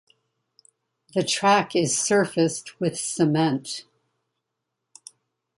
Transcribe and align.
The 1.13 1.21
track 1.21 1.75
is 1.75 1.95
surfaced 1.95 2.79
with 2.79 2.97
cement. 2.99 3.85